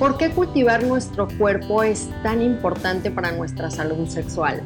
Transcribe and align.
¿Por 0.00 0.16
qué 0.16 0.30
cultivar 0.30 0.82
nuestro 0.82 1.28
cuerpo 1.36 1.82
es 1.82 2.08
tan 2.22 2.40
importante 2.40 3.10
para 3.10 3.32
nuestra 3.32 3.70
salud 3.70 4.08
sexual? 4.08 4.62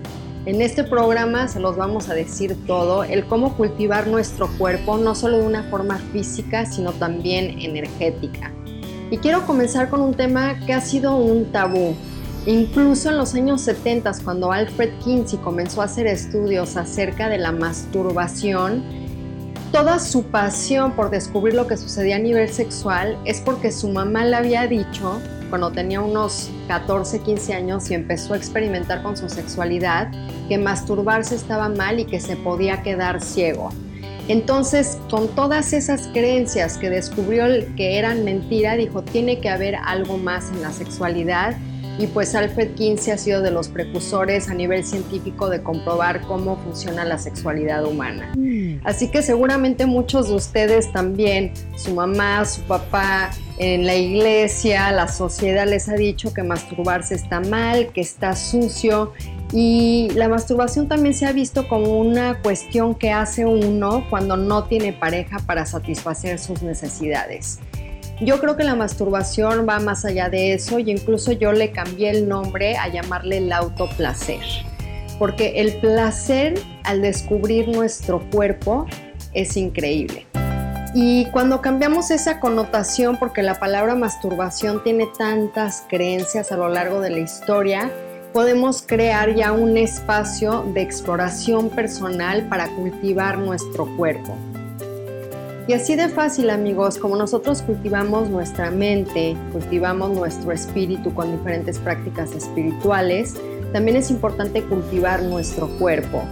En 0.46 0.62
este 0.62 0.84
programa 0.84 1.49
se 1.49 1.58
los 1.58 1.76
vamos 1.76 2.08
a 2.08 2.14
decir 2.14 2.57
todo, 2.68 3.03
el 3.03 3.26
cómo 3.26 3.56
cultivar 3.56 4.06
nuestro 4.06 4.46
cuerpo, 4.56 4.96
no 4.96 5.16
solo 5.16 5.38
de 5.38 5.46
una 5.48 5.64
forma 5.64 5.98
física, 6.12 6.66
sino 6.66 6.92
también 6.92 7.58
energética. 7.58 8.52
Y 9.10 9.18
quiero 9.18 9.44
comenzar 9.44 9.90
con 9.90 10.02
un 10.02 10.14
tema 10.14 10.60
que 10.67 10.72
ha 10.72 10.81
sido 10.81 11.17
un 11.17 11.46
tabú. 11.46 11.96
Incluso 12.46 13.10
en 13.10 13.19
los 13.19 13.35
años 13.35 13.60
70, 13.62 14.12
cuando 14.22 14.53
Alfred 14.53 14.90
Kinsey 15.03 15.40
comenzó 15.40 15.82
a 15.82 15.87
hacer 15.87 16.06
estudios 16.06 16.77
acerca 16.77 17.28
de 17.28 17.38
la 17.38 17.51
masturbación, 17.51 18.84
toda 19.75 19.98
su 19.98 20.23
pasión 20.23 20.93
por 20.93 21.11
descubrir 21.11 21.55
lo 21.55 21.66
que 21.66 21.77
sucedía 21.77 22.15
a 22.15 22.20
nivel 22.20 22.48
sexual 22.48 23.19
es 23.24 23.41
porque 23.41 23.73
su 23.73 23.88
mamá 23.88 24.24
le 24.24 24.37
había 24.37 24.69
dicho, 24.69 25.20
cuando 25.51 25.73
tenía 25.73 26.01
unos 26.01 26.48
14, 26.69 27.19
15 27.19 27.55
años 27.55 27.91
y 27.91 27.95
empezó 27.95 28.34
a 28.34 28.37
experimentar 28.37 29.02
con 29.02 29.16
su 29.16 29.29
sexualidad, 29.29 30.12
que 30.48 30.59
masturbarse 30.59 31.34
estaba 31.34 31.68
mal 31.68 31.98
y 31.98 32.05
que 32.05 32.20
se 32.20 32.37
podía 32.37 32.84
quedar 32.84 33.20
ciego. 33.20 33.70
Entonces, 34.29 34.96
con 35.10 35.27
todas 35.27 35.73
esas 35.73 36.06
creencias 36.06 36.79
que 36.79 36.88
descubrió 36.88 37.46
que 37.74 37.98
eran 37.98 38.23
mentira, 38.23 38.77
dijo, 38.77 39.02
tiene 39.02 39.41
que 39.41 39.48
haber 39.48 39.74
algo 39.74 40.18
más 40.18 40.51
en 40.52 40.62
la 40.62 40.70
sexualidad 40.70 41.56
y 41.98 42.06
pues 42.08 42.34
Alfred 42.34 42.74
Kinsey 42.74 43.12
ha 43.12 43.18
sido 43.18 43.40
de 43.40 43.50
los 43.50 43.68
precursores 43.68 44.48
a 44.48 44.54
nivel 44.54 44.84
científico 44.84 45.48
de 45.48 45.62
comprobar 45.62 46.22
cómo 46.22 46.56
funciona 46.56 47.04
la 47.04 47.18
sexualidad 47.18 47.84
humana. 47.84 48.32
Mm. 48.36 48.80
Así 48.84 49.08
que 49.08 49.22
seguramente 49.22 49.86
muchos 49.86 50.28
de 50.28 50.34
ustedes 50.34 50.92
también, 50.92 51.52
su 51.76 51.94
mamá, 51.94 52.44
su 52.44 52.62
papá, 52.62 53.30
en 53.58 53.86
la 53.86 53.94
iglesia, 53.94 54.90
la 54.90 55.06
sociedad 55.06 55.68
les 55.68 55.88
ha 55.88 55.94
dicho 55.94 56.34
que 56.34 56.42
masturbarse 56.42 57.14
está 57.14 57.38
mal, 57.40 57.92
que 57.92 58.00
está 58.00 58.34
sucio 58.34 59.12
y 59.52 60.08
la 60.14 60.29
masturbación 60.29 60.88
también 60.88 61.14
se 61.14 61.26
ha 61.26 61.32
visto 61.32 61.68
como 61.68 61.98
una 62.01 62.40
cuestión 62.42 62.96
que 62.96 63.12
hace 63.12 63.46
uno 63.46 64.05
cuando 64.11 64.36
no 64.36 64.64
tiene 64.64 64.92
pareja 64.92 65.39
para 65.47 65.64
satisfacer 65.67 66.41
sus 66.41 66.62
necesidades. 66.62 67.61
Yo 68.20 68.39
creo 68.39 68.57
que 68.57 68.62
la 68.62 68.77
masturbación 68.77 69.67
va 69.69 69.81
más 69.81 70.05
allá 70.05 70.29
de 70.29 70.53
eso 70.53 70.79
y 70.79 70.91
incluso 70.91 71.33
yo 71.33 71.53
le 71.53 71.73
cambié 71.73 72.11
el 72.11 72.29
nombre 72.29 72.77
a 72.77 72.89
llamarle 72.89 73.39
el 73.39 73.53
autoplacer. 73.53 74.41
Porque 75.19 75.61
el 75.61 75.75
placer 75.79 76.55
al 76.85 77.03
descubrir 77.03 77.69
nuestro 77.69 78.20
cuerpo 78.31 78.87
es 79.33 79.57
increíble. 79.57 80.27
Y 80.95 81.27
cuando 81.33 81.61
cambiamos 81.61 82.12
esa 82.12 82.39
connotación, 82.39 83.17
porque 83.19 83.42
la 83.42 83.59
palabra 83.59 83.97
masturbación 83.97 84.85
tiene 84.85 85.09
tantas 85.19 85.85
creencias 85.89 86.53
a 86.53 86.57
lo 86.57 86.69
largo 86.69 87.01
de 87.01 87.11
la 87.11 87.19
historia, 87.19 87.91
podemos 88.33 88.83
crear 88.83 89.35
ya 89.35 89.51
un 89.51 89.77
espacio 89.77 90.62
de 90.73 90.83
exploración 90.83 91.69
personal 91.69 92.47
para 92.48 92.69
cultivar 92.77 93.39
nuestro 93.39 93.87
cuerpo. 93.97 94.37
Y 95.67 95.73
así 95.73 95.97
de 95.97 96.11
fácil 96.11 96.51
amigos, 96.51 96.98
como 96.98 97.17
nosotros 97.17 97.62
cultivamos 97.62 98.29
nuestra 98.29 98.70
mente, 98.70 99.34
cultivamos 99.51 100.11
nuestro 100.11 100.53
espíritu 100.53 101.15
con 101.15 101.33
diferentes 101.33 101.79
prácticas 101.79 102.33
espirituales, 102.33 103.34
también 103.73 103.97
es 103.97 104.11
importante 104.11 104.62
cultivar 104.62 105.23
nuestro 105.23 105.69
cuerpo. 105.79 106.23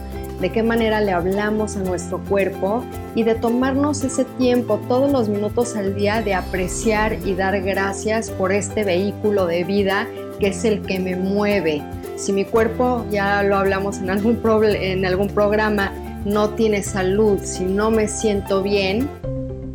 De 0.40 0.52
qué 0.52 0.62
manera 0.62 1.00
le 1.00 1.12
hablamos 1.12 1.76
a 1.76 1.80
nuestro 1.80 2.18
cuerpo 2.24 2.84
y 3.14 3.22
de 3.22 3.34
tomarnos 3.34 4.04
ese 4.04 4.24
tiempo 4.24 4.78
todos 4.86 5.10
los 5.10 5.30
minutos 5.30 5.76
al 5.76 5.94
día 5.94 6.20
de 6.20 6.34
apreciar 6.34 7.16
y 7.24 7.34
dar 7.34 7.58
gracias 7.62 8.30
por 8.30 8.52
este 8.52 8.84
vehículo 8.84 9.46
de 9.46 9.64
vida 9.64 10.06
que 10.40 10.48
es 10.48 10.64
el 10.64 10.82
que 10.82 10.98
me 10.98 11.16
mueve. 11.16 11.82
Si 12.16 12.32
mi 12.32 12.44
cuerpo, 12.44 13.06
ya 13.10 13.42
lo 13.42 13.56
hablamos 13.56 13.98
en 13.98 14.10
algún, 14.10 14.40
en 14.62 15.06
algún 15.06 15.28
programa, 15.28 15.92
no 16.24 16.50
tiene 16.50 16.82
salud, 16.82 17.38
si 17.42 17.64
no 17.64 17.90
me 17.90 18.06
siento 18.06 18.62
bien, 18.62 19.08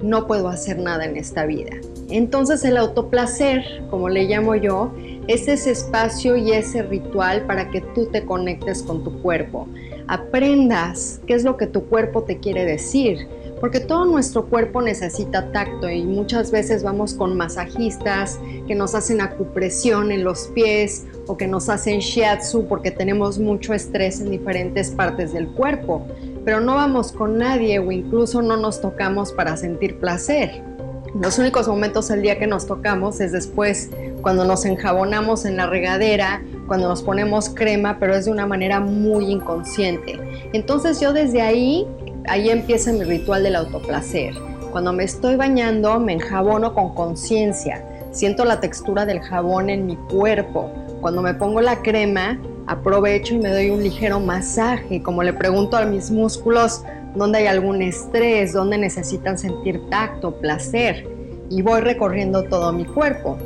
no 0.01 0.27
puedo 0.27 0.47
hacer 0.47 0.79
nada 0.79 1.05
en 1.05 1.17
esta 1.17 1.45
vida. 1.45 1.71
Entonces 2.09 2.63
el 2.63 2.77
autoplacer, 2.77 3.83
como 3.89 4.07
le 4.07 4.25
llamo 4.25 4.55
yo, 4.55 4.93
es 5.27 5.49
ese 5.49 5.71
espacio 5.71 6.37
y 6.37 6.53
ese 6.53 6.83
ritual 6.83 7.45
para 7.45 7.69
que 7.69 7.81
tú 7.81 8.05
te 8.05 8.25
conectes 8.25 8.81
con 8.81 9.03
tu 9.03 9.21
cuerpo. 9.21 9.67
Aprendas 10.07 11.19
qué 11.27 11.33
es 11.33 11.43
lo 11.43 11.57
que 11.57 11.67
tu 11.67 11.83
cuerpo 11.83 12.23
te 12.23 12.37
quiere 12.37 12.63
decir, 12.63 13.27
porque 13.59 13.81
todo 13.81 14.05
nuestro 14.05 14.45
cuerpo 14.45 14.81
necesita 14.81 15.51
tacto 15.51 15.89
y 15.89 16.03
muchas 16.05 16.51
veces 16.51 16.81
vamos 16.81 17.13
con 17.13 17.35
masajistas 17.35 18.39
que 18.67 18.75
nos 18.75 18.95
hacen 18.95 19.19
acupresión 19.19 20.13
en 20.13 20.23
los 20.23 20.47
pies 20.47 21.05
o 21.25 21.35
que 21.35 21.47
nos 21.47 21.67
hacen 21.67 21.99
shiatsu 21.99 22.67
porque 22.67 22.91
tenemos 22.91 23.37
mucho 23.37 23.73
estrés 23.73 24.21
en 24.21 24.29
diferentes 24.29 24.91
partes 24.91 25.33
del 25.33 25.49
cuerpo 25.49 26.07
pero 26.47 26.61
no 26.61 26.75
vamos 26.75 27.11
con 27.11 27.37
nadie 27.37 27.77
o 27.77 27.91
incluso 27.91 28.41
no 28.41 28.55
nos 28.55 28.79
tocamos 28.79 29.33
para 29.33 29.57
sentir 29.57 29.99
placer. 29.99 30.63
Los 31.13 31.37
únicos 31.39 31.67
momentos 31.67 32.07
del 32.07 32.21
día 32.21 32.39
que 32.39 32.47
nos 32.47 32.65
tocamos 32.65 33.19
es 33.19 33.33
después, 33.33 33.89
cuando 34.21 34.45
nos 34.45 34.63
enjabonamos 34.63 35.43
en 35.43 35.57
la 35.57 35.67
regadera, 35.67 36.41
cuando 36.65 36.87
nos 36.87 37.03
ponemos 37.03 37.49
crema, 37.49 37.97
pero 37.99 38.15
es 38.15 38.23
de 38.23 38.31
una 38.31 38.45
manera 38.47 38.79
muy 38.79 39.29
inconsciente. 39.29 40.17
Entonces 40.53 41.01
yo 41.01 41.11
desde 41.11 41.41
ahí, 41.41 41.85
ahí 42.29 42.49
empieza 42.49 42.93
mi 42.93 43.03
ritual 43.03 43.43
del 43.43 43.57
autoplacer. 43.57 44.33
Cuando 44.71 44.93
me 44.93 45.03
estoy 45.03 45.35
bañando, 45.35 45.99
me 45.99 46.13
enjabono 46.13 46.73
con 46.73 46.95
conciencia. 46.95 47.83
Siento 48.13 48.45
la 48.45 48.61
textura 48.61 49.05
del 49.05 49.19
jabón 49.19 49.69
en 49.69 49.85
mi 49.85 49.97
cuerpo. 49.97 50.71
Cuando 51.01 51.21
me 51.21 51.33
pongo 51.33 51.59
la 51.59 51.81
crema, 51.81 52.39
aprovecho 52.67 53.33
y 53.33 53.39
me 53.39 53.49
doy 53.49 53.69
un 53.69 53.81
ligero 53.81 54.19
masaje, 54.19 55.01
como 55.01 55.23
le 55.23 55.33
pregunto 55.33 55.77
a 55.77 55.85
mis 55.85 56.11
músculos 56.11 56.83
dónde 57.15 57.39
hay 57.39 57.47
algún 57.47 57.81
estrés, 57.81 58.53
dónde 58.53 58.77
necesitan 58.77 59.37
sentir 59.37 59.81
tacto, 59.89 60.35
placer, 60.39 61.07
y 61.49 61.61
voy 61.61 61.79
recorriendo 61.79 62.43
todo 62.43 62.73
mi 62.73 62.85
cuerpo, 62.85 63.37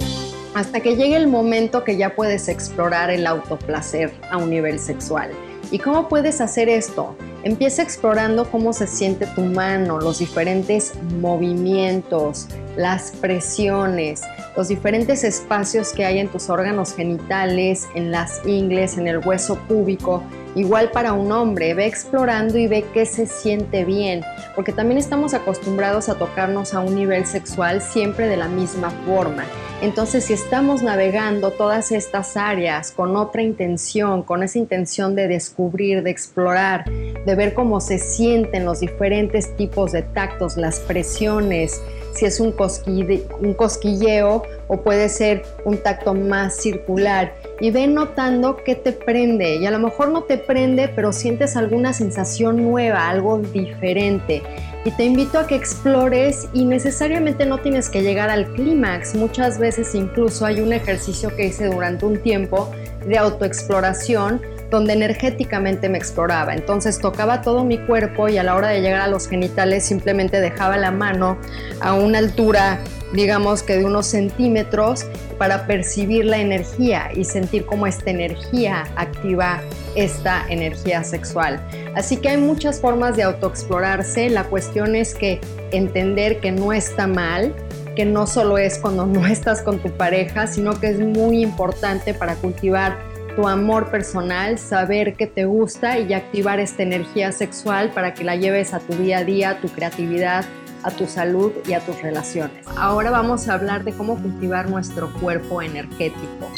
hasta 0.56 0.80
que 0.80 0.96
llegue 0.96 1.16
el 1.16 1.28
momento 1.28 1.84
que 1.84 1.98
ya 1.98 2.16
puedes 2.16 2.48
explorar 2.50 3.10
el 3.10 3.26
autoplacer 3.28 4.12
a 4.30 4.38
un 4.38 4.50
nivel 4.50 4.80
sexual. 4.80 5.32
¿Y 5.70 5.80
cómo 5.80 6.10
puedes 6.10 6.42
hacer 6.42 6.68
esto? 6.68 7.16
Empieza 7.44 7.82
explorando 7.82 8.50
cómo 8.50 8.74
se 8.74 8.88
siente 8.88 9.26
tu 9.28 9.42
mano, 9.42 10.00
los 10.00 10.20
diferentes 10.20 10.94
movimientos, 11.22 12.48
las 12.76 13.12
presiones, 13.12 14.22
los 14.56 14.68
diferentes 14.68 15.24
espacios 15.24 15.94
que 15.94 16.06
hay 16.06 16.20
en 16.20 16.28
tus 16.28 16.50
órganos 16.50 16.94
genitales, 16.94 17.88
en 17.96 18.12
las 18.12 18.46
ingles, 18.46 18.98
en 18.98 19.08
el 19.08 19.20
hueso 19.20 19.56
púbico. 19.68 20.24
Igual 20.56 20.92
para 20.92 21.14
un 21.14 21.32
hombre, 21.32 21.74
ve 21.74 21.86
explorando 21.86 22.58
y 22.58 22.68
ve 22.68 22.84
qué 22.94 23.06
se 23.06 23.26
siente 23.26 23.86
bien, 23.86 24.22
porque 24.54 24.74
también 24.74 24.98
estamos 24.98 25.34
acostumbrados 25.34 26.10
a 26.10 26.16
tocarnos 26.16 26.74
a 26.74 26.82
un 26.82 26.96
nivel 26.96 27.26
sexual 27.26 27.82
siempre 27.82 28.28
de 28.28 28.36
la 28.36 28.50
misma 28.50 28.90
forma. 29.06 29.46
Entonces, 29.82 30.26
si 30.26 30.34
estamos 30.34 30.84
navegando 30.84 31.52
todas 31.52 31.92
estas 31.92 32.36
áreas 32.36 32.92
con 32.92 33.16
otra 33.16 33.42
intención, 33.42 34.24
con 34.24 34.44
esa 34.44 34.60
intención 34.60 35.16
de 35.16 35.28
descubrir, 35.28 36.04
de 36.04 36.12
explorar, 36.12 36.86
de 36.86 37.36
ver 37.36 37.54
cómo 37.54 37.80
se 37.80 37.98
sienten 37.98 38.66
los 38.66 38.82
diferentes 38.82 39.56
tipos 39.56 39.94
de 39.94 40.04
tactos, 40.04 40.58
las 40.58 40.80
presiones, 40.82 41.82
si 42.14 42.26
es 42.26 42.40
un, 42.40 42.52
cosquilleo 42.52 44.44
o 44.68 44.82
puede 44.82 45.10
ser 45.10 45.44
un 45.66 45.78
tacto 45.78 46.14
más 46.14 46.56
circular. 46.58 47.34
Y 47.60 47.72
ve 47.72 47.88
notando 47.88 48.58
qué 48.58 48.76
te 48.76 48.92
prende. 48.92 49.58
Y 49.58 49.66
a 49.66 49.72
lo 49.72 49.80
mejor 49.80 50.10
no 50.10 50.24
te 50.24 50.38
prende, 50.38 50.88
pero 50.90 51.14
sientes 51.14 51.56
alguna 51.56 51.94
sensación 51.94 52.64
nueva, 52.64 53.10
algo 53.10 53.40
diferente. 53.40 54.42
Y 54.84 54.92
te 54.92 55.04
invito 55.04 55.38
a 55.38 55.46
que 55.46 55.56
explores 55.56 56.48
y 56.54 56.66
necesariamente 56.66 57.46
no 57.46 57.60
tienes 57.60 57.90
que 57.90 58.02
llegar 58.02 58.30
al 58.30 58.52
clímax. 58.54 59.16
Muchas 59.16 59.60
veces 59.60 59.94
incluso 59.94 60.46
hay 60.46 60.62
un 60.62 60.74
ejercicio 60.74 61.36
que 61.36 61.48
hice 61.48 61.68
durante 61.68 62.06
un 62.06 62.18
tiempo 62.18 62.72
de 63.06 63.18
autoexploración 63.18 64.42
donde 64.72 64.94
energéticamente 64.94 65.90
me 65.90 65.98
exploraba. 65.98 66.56
Entonces 66.56 66.98
tocaba 66.98 67.42
todo 67.42 67.64
mi 67.64 67.78
cuerpo 67.78 68.30
y 68.30 68.38
a 68.38 68.44
la 68.44 68.56
hora 68.56 68.70
de 68.70 68.82
llegar 68.82 69.02
a 69.02 69.08
los 69.08 69.28
genitales 69.28 69.86
simplemente 69.86 70.40
dejaba 70.40 70.78
la 70.78 70.92
mano 70.92 71.38
a 71.82 71.94
una 71.94 72.18
altura, 72.18 72.80
digamos 73.14 73.62
que 73.62 73.78
de 73.78 73.86
unos 73.86 74.08
centímetros, 74.08 75.06
para 75.38 75.68
percibir 75.68 76.26
la 76.26 76.38
energía 76.38 77.10
y 77.14 77.26
sentir 77.26 77.66
cómo 77.66 77.86
esta 77.86 78.10
energía 78.10 78.86
activa 78.96 79.62
esta 79.96 80.46
energía 80.48 81.04
sexual. 81.04 81.60
Así 81.96 82.18
que 82.18 82.30
hay 82.30 82.38
muchas 82.38 82.80
formas 82.80 83.18
de 83.18 83.24
autoexplorarse. 83.24 84.30
La 84.30 84.46
cuestión 84.46 84.96
es 84.96 85.14
que 85.14 85.42
entender 85.72 86.40
que 86.40 86.54
no 86.54 86.72
está 86.72 87.08
mal, 87.08 87.54
que 87.96 88.06
no 88.06 88.26
solo 88.26 88.58
es 88.58 88.78
cuando 88.78 89.06
no 89.06 89.28
estás 89.28 89.62
con 89.62 89.80
tu 89.80 89.92
pareja, 89.92 90.48
sino 90.48 90.80
que 90.80 90.88
es 90.88 91.00
muy 91.00 91.42
importante 91.42 92.14
para 92.14 92.36
cultivar 92.36 93.11
tu 93.36 93.48
amor 93.48 93.90
personal, 93.90 94.58
saber 94.58 95.16
que 95.16 95.28
te 95.28 95.46
gusta 95.46 96.00
y 96.00 96.14
activar 96.14 96.60
esta 96.60 96.84
energía 96.84 97.32
sexual 97.32 97.92
para 97.92 98.14
que 98.14 98.24
la 98.24 98.36
lleves 98.36 98.74
a 98.74 98.80
tu 98.80 98.94
día 98.94 99.20
a 99.20 99.24
día, 99.24 99.60
tu 99.62 99.70
creatividad, 99.70 100.46
a 100.84 100.92
tu 100.92 101.08
salud 101.08 101.52
y 101.68 101.74
a 101.74 101.80
tus 101.80 102.02
relaciones. 102.02 102.66
Ahora 102.76 103.12
vamos 103.12 103.48
a 103.48 103.54
hablar 103.54 103.84
de 103.84 103.94
cómo 103.94 104.22
cultivar 104.22 104.70
nuestro 104.70 105.12
cuerpo 105.14 105.62
energético. 105.62 106.52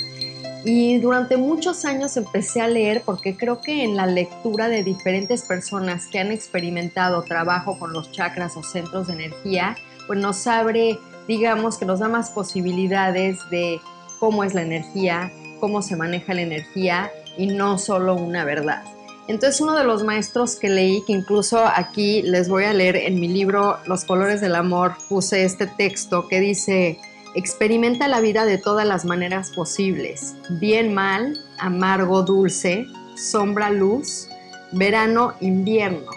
Y 0.66 1.00
durante 1.00 1.36
muchos 1.36 1.84
años 1.84 2.16
empecé 2.16 2.62
a 2.62 2.68
leer 2.68 3.02
porque 3.06 3.36
creo 3.36 3.60
que 3.60 3.84
en 3.84 3.98
la 3.98 4.06
lectura 4.06 4.70
de 4.70 4.82
diferentes 4.84 5.44
personas 5.44 6.08
que 6.08 6.20
han 6.20 6.32
experimentado 6.32 7.22
trabajo 7.24 7.78
con 7.78 7.92
los 7.92 8.12
chakras 8.12 8.56
o 8.56 8.64
centros 8.64 9.08
de 9.08 9.14
energía, 9.14 9.76
pues 10.08 10.20
nos 10.20 10.48
abre, 10.48 10.98
digamos, 11.28 11.78
que 11.78 11.86
nos 11.86 12.00
da 12.00 12.08
más 12.08 12.30
posibilidades 12.30 13.38
de 13.50 13.82
cómo 14.20 14.46
es 14.46 14.54
la 14.54 14.62
energía, 14.62 15.34
cómo 15.64 15.82
se 15.82 15.96
maneja 15.96 16.34
la 16.34 16.42
energía 16.42 17.10
y 17.38 17.48
no 17.48 17.78
solo 17.78 18.16
una 18.16 18.44
verdad. 18.44 18.84
Entonces 19.30 19.62
uno 19.62 19.78
de 19.78 19.86
los 19.86 20.04
maestros 20.04 20.58
que 20.58 20.68
leí, 20.68 21.02
que 21.08 21.14
incluso 21.14 21.66
aquí 21.66 22.22
les 22.22 22.50
voy 22.50 22.66
a 22.66 22.74
leer 22.74 22.98
en 22.98 23.18
mi 23.18 23.30
libro 23.30 23.78
Los 23.88 24.04
colores 24.04 24.42
del 24.42 24.56
amor, 24.56 24.96
puse 25.08 25.46
este 25.46 25.66
texto 25.66 26.28
que 26.28 26.42
dice, 26.42 27.00
Experimenta 27.34 28.10
la 28.10 28.20
vida 28.20 28.44
de 28.44 28.58
todas 28.58 28.86
las 28.86 29.06
maneras 29.06 29.52
posibles, 29.52 30.36
bien, 30.50 30.94
mal, 30.94 31.40
amargo, 31.60 32.24
dulce, 32.24 32.86
sombra, 33.16 33.70
luz, 33.70 34.28
verano, 34.74 35.34
invierno. 35.40 36.12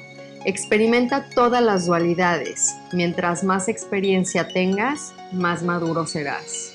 Experimenta 0.45 1.29
todas 1.37 1.63
las 1.63 1.87
dualidades. 1.87 2.75
Mientras 2.93 3.45
más 3.45 3.69
experiencia 3.69 4.49
tengas, 4.49 5.13
más 5.31 5.63
maduro 5.63 6.05
serás. 6.05 6.73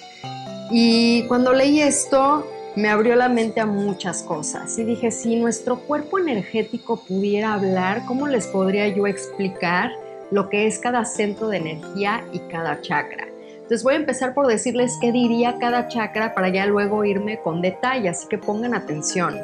Y 0.72 1.24
cuando 1.28 1.52
leí 1.52 1.82
esto, 1.82 2.48
me 2.76 2.88
abrió 2.88 3.16
la 3.16 3.28
mente 3.28 3.60
a 3.60 3.66
muchas 3.66 4.24
cosas 4.24 4.78
y 4.80 4.86
dije, 4.86 5.12
si 5.12 5.36
nuestro 5.36 5.80
cuerpo 5.80 6.20
energético 6.20 7.04
pudiera 7.04 7.54
hablar, 7.54 8.06
¿cómo 8.06 8.28
les 8.28 8.48
podría 8.48 8.88
yo 8.88 9.08
explicar 9.08 9.92
lo 10.32 10.48
que 10.48 10.68
es 10.68 10.80
cada 10.80 11.04
centro 11.04 11.50
de 11.50 11.58
energía 11.58 12.24
y 12.32 12.40
cada 12.40 12.80
chakra? 12.80 13.28
Entonces 13.54 13.84
voy 13.84 13.96
a 13.96 13.98
empezar 13.98 14.34
por 14.34 14.48
decirles 14.48 14.98
qué 15.02 15.12
diría 15.12 15.58
cada 15.60 15.90
chakra 15.90 16.34
para 16.34 16.50
ya 16.50 16.66
luego 16.66 17.04
irme 17.04 17.40
con 17.42 17.62
detalle, 17.62 18.08
así 18.10 18.28
que 18.28 18.38
pongan 18.38 18.74
atención. 18.74 19.38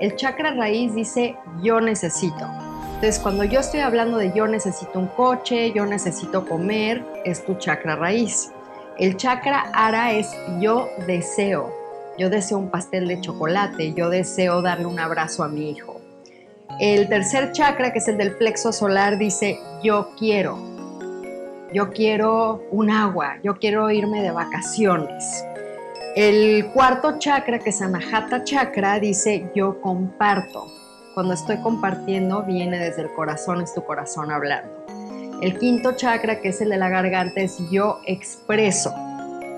El 0.00 0.16
chakra 0.16 0.54
raíz 0.54 0.94
dice 0.94 1.36
yo 1.62 1.80
necesito. 1.80 2.46
Entonces 2.94 3.18
cuando 3.18 3.44
yo 3.44 3.60
estoy 3.60 3.80
hablando 3.80 4.16
de 4.16 4.32
yo 4.34 4.46
necesito 4.46 4.98
un 4.98 5.06
coche, 5.08 5.72
yo 5.72 5.84
necesito 5.84 6.46
comer, 6.46 7.02
es 7.24 7.44
tu 7.44 7.54
chakra 7.56 7.96
raíz. 7.96 8.50
El 8.98 9.16
chakra 9.16 9.70
ara 9.74 10.12
es 10.12 10.30
yo 10.60 10.88
deseo. 11.06 11.79
Yo 12.18 12.30
deseo 12.30 12.58
un 12.58 12.70
pastel 12.70 13.08
de 13.08 13.20
chocolate, 13.20 13.94
yo 13.94 14.10
deseo 14.10 14.62
darle 14.62 14.86
un 14.86 14.98
abrazo 14.98 15.42
a 15.42 15.48
mi 15.48 15.70
hijo. 15.70 16.00
El 16.78 17.08
tercer 17.08 17.52
chakra, 17.52 17.92
que 17.92 17.98
es 17.98 18.08
el 18.08 18.16
del 18.16 18.36
plexo 18.36 18.72
solar, 18.72 19.18
dice 19.18 19.58
yo 19.82 20.10
quiero 20.18 20.70
yo 21.72 21.90
quiero 21.90 22.64
un 22.72 22.90
agua, 22.90 23.36
yo 23.44 23.56
quiero 23.56 23.90
irme 23.90 24.22
de 24.22 24.32
vacaciones. 24.32 25.44
El 26.16 26.66
cuarto 26.72 27.18
chakra, 27.18 27.60
que 27.60 27.70
es 27.70 27.80
Anahata 27.80 28.42
Chakra, 28.42 28.98
dice 28.98 29.48
yo 29.54 29.80
comparto. 29.80 30.66
Cuando 31.14 31.34
estoy 31.34 31.58
compartiendo, 31.58 32.42
viene 32.42 32.78
desde 32.78 33.02
el 33.02 33.12
corazón, 33.12 33.60
es 33.60 33.72
tu 33.72 33.84
corazón 33.84 34.32
hablando. 34.32 34.70
El 35.42 35.58
quinto 35.58 35.92
chakra, 35.92 36.40
que 36.40 36.48
es 36.48 36.60
el 36.60 36.70
de 36.70 36.76
la 36.76 36.88
garganta, 36.88 37.40
es 37.40 37.58
yo 37.70 38.00
expreso. 38.04 38.92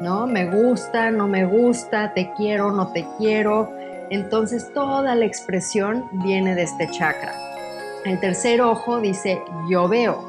¿No? 0.02 0.26
Me 0.26 0.46
gusta, 0.46 1.12
no 1.12 1.28
me 1.28 1.46
gusta, 1.46 2.12
te 2.12 2.32
quiero, 2.36 2.72
no 2.72 2.88
te 2.88 3.06
quiero. 3.18 3.70
Entonces 4.10 4.72
toda 4.74 5.14
la 5.14 5.24
expresión 5.24 6.08
viene 6.24 6.56
de 6.56 6.64
este 6.64 6.90
chakra. 6.90 7.32
El 8.04 8.18
tercer 8.18 8.60
ojo 8.60 9.00
dice 9.00 9.40
yo 9.70 9.86
veo 9.86 10.26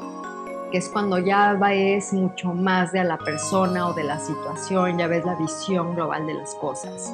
que 0.70 0.78
es 0.78 0.88
cuando 0.88 1.18
ya 1.18 1.54
ves 1.54 2.12
mucho 2.12 2.54
más 2.54 2.92
de 2.92 3.02
la 3.02 3.18
persona 3.18 3.88
o 3.88 3.94
de 3.94 4.04
la 4.04 4.20
situación, 4.20 4.98
ya 4.98 5.08
ves 5.08 5.24
la 5.24 5.34
visión 5.34 5.96
global 5.96 6.24
de 6.28 6.34
las 6.34 6.54
cosas. 6.54 7.12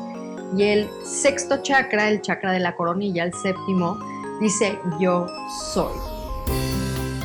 Y 0.54 0.64
el 0.64 0.90
sexto 1.04 1.62
chakra, 1.62 2.10
el 2.10 2.20
chakra 2.20 2.52
de 2.52 2.60
la 2.60 2.76
coronilla, 2.76 3.24
el 3.24 3.32
séptimo, 3.32 3.98
dice 4.38 4.78
yo 5.00 5.26
soy. 5.72 5.94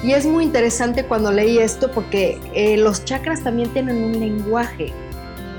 Y 0.02 0.14
es 0.14 0.26
muy 0.26 0.46
interesante 0.46 1.04
cuando 1.06 1.32
leí 1.32 1.58
esto 1.58 1.92
porque 1.92 2.40
eh, 2.54 2.78
los 2.78 3.04
chakras 3.04 3.44
también 3.44 3.70
tienen 3.74 4.02
un 4.02 4.20
lenguaje. 4.20 4.94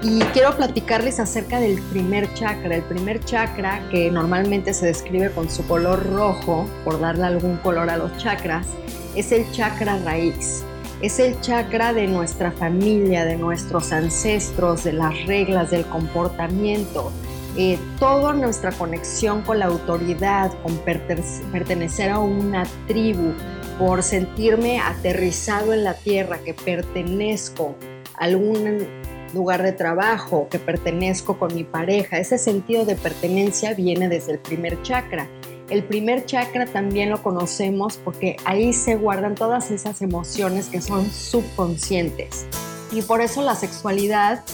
Y 0.02 0.20
quiero 0.32 0.54
platicarles 0.56 1.18
acerca 1.18 1.58
del 1.58 1.80
primer 1.80 2.32
chakra. 2.34 2.76
El 2.76 2.82
primer 2.82 3.24
chakra, 3.24 3.88
que 3.90 4.10
normalmente 4.10 4.74
se 4.74 4.86
describe 4.86 5.30
con 5.30 5.50
su 5.50 5.66
color 5.66 6.04
rojo, 6.12 6.66
por 6.84 7.00
darle 7.00 7.24
algún 7.24 7.56
color 7.56 7.88
a 7.88 7.96
los 7.96 8.16
chakras, 8.18 8.66
es 9.14 9.32
el 9.32 9.50
chakra 9.52 9.98
raíz. 10.04 10.62
Es 11.00 11.18
el 11.18 11.40
chakra 11.40 11.92
de 11.92 12.06
nuestra 12.06 12.52
familia, 12.52 13.24
de 13.24 13.36
nuestros 13.36 13.92
ancestros, 13.92 14.84
de 14.84 14.92
las 14.92 15.26
reglas, 15.26 15.70
del 15.70 15.84
comportamiento. 15.86 17.10
Eh, 17.56 17.78
toda 17.98 18.34
nuestra 18.34 18.72
conexión 18.72 19.40
con 19.42 19.58
la 19.58 19.66
autoridad, 19.66 20.52
con 20.62 20.76
pertenecer 21.52 22.10
a 22.10 22.18
una 22.18 22.64
tribu, 22.86 23.32
por 23.78 24.02
sentirme 24.02 24.78
aterrizado 24.78 25.72
en 25.72 25.84
la 25.84 25.94
tierra, 25.94 26.38
que 26.38 26.52
pertenezco 26.52 27.74
a 28.18 28.24
algún 28.24 28.86
lugar 29.36 29.62
de 29.62 29.72
trabajo, 29.72 30.48
que 30.50 30.58
pertenezco 30.58 31.38
con 31.38 31.54
mi 31.54 31.62
pareja. 31.62 32.18
Ese 32.18 32.38
sentido 32.38 32.84
de 32.84 32.96
pertenencia 32.96 33.74
viene 33.74 34.08
desde 34.08 34.32
el 34.32 34.38
primer 34.38 34.82
chakra. 34.82 35.28
El 35.70 35.84
primer 35.84 36.26
chakra 36.26 36.66
también 36.66 37.10
lo 37.10 37.22
conocemos 37.22 37.98
porque 38.02 38.36
ahí 38.44 38.72
se 38.72 38.96
guardan 38.96 39.34
todas 39.34 39.70
esas 39.70 40.02
emociones 40.02 40.66
que 40.66 40.80
son 40.80 41.10
subconscientes. 41.10 42.46
Y 42.92 43.02
por 43.02 43.20
eso 43.20 43.42
la 43.42 43.54
sexualidad 43.54 44.44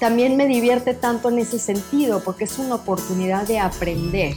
también 0.00 0.36
me 0.36 0.46
divierte 0.46 0.94
tanto 0.94 1.30
en 1.30 1.38
ese 1.38 1.58
sentido, 1.58 2.20
porque 2.22 2.44
es 2.44 2.58
una 2.58 2.74
oportunidad 2.74 3.46
de 3.46 3.58
aprender, 3.58 4.34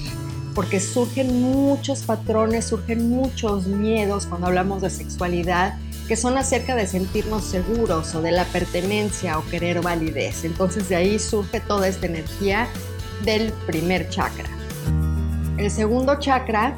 porque 0.55 0.79
surgen 0.79 1.41
muchos 1.41 2.03
patrones, 2.03 2.65
surgen 2.65 3.09
muchos 3.09 3.67
miedos 3.67 4.25
cuando 4.25 4.47
hablamos 4.47 4.81
de 4.81 4.89
sexualidad, 4.89 5.77
que 6.09 6.15
son 6.15 6.39
acerca 6.39 6.75
de 6.75 6.87
sentirnos 6.87 7.43
seguros 7.43 8.15
o 8.15 8.21
de 8.23 8.31
la 8.31 8.43
pertenencia 8.45 9.37
o 9.37 9.45
querer 9.45 9.79
validez. 9.79 10.43
Entonces 10.43 10.89
de 10.89 10.95
ahí 10.95 11.19
surge 11.19 11.59
toda 11.59 11.87
esta 11.87 12.07
energía 12.07 12.67
del 13.23 13.53
primer 13.67 14.09
chakra. 14.09 14.49
El 15.57 15.69
segundo 15.69 16.17
chakra 16.19 16.75